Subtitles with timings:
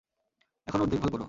[0.67, 1.19] এখন ওর দেখভাল করো।